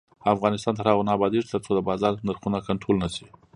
افغانستان 0.33 0.73
تر 0.75 0.85
هغو 0.89 1.07
نه 1.07 1.11
ابادیږي، 1.17 1.47
ترڅو 1.51 1.71
د 1.75 1.79
بازار 1.89 2.13
نرخونه 2.27 2.57
کنټرول 2.67 2.95
نشي. 3.03 3.25